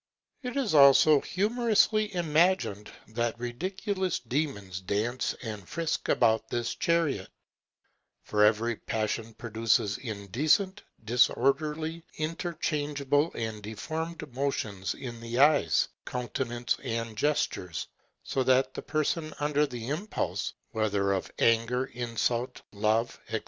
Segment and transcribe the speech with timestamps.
[0.41, 7.29] It is also humorously imagined, that ridiculous demons dance and frisk about this chariot;
[8.23, 17.15] for every passion produces indecent, disorderly, interchangeable and deformed motions in the eyes, countenance, and
[17.15, 17.71] gesture,
[18.23, 23.39] so that the person under the impulse, whether of anger, insult, love, &c.